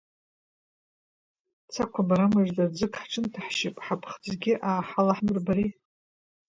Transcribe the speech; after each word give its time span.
Цақәа, 1.71 2.01
бара 2.07 2.27
мыжда, 2.33 2.65
ӡык 2.77 2.93
ҳҽынҭаҳшьып, 3.01 3.75
ҳаԥхӡгьы 3.85 4.53
ааҳалаҳмырбари… 4.67 5.69